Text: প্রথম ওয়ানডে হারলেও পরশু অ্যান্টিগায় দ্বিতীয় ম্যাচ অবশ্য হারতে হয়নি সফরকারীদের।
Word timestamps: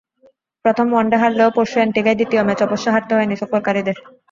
প্রথম 0.65 0.87
ওয়ানডে 0.91 1.17
হারলেও 1.21 1.55
পরশু 1.55 1.77
অ্যান্টিগায় 1.79 2.17
দ্বিতীয় 2.19 2.41
ম্যাচ 2.43 2.59
অবশ্য 2.67 2.85
হারতে 2.93 3.13
হয়নি 3.15 3.35
সফরকারীদের। 3.41 3.97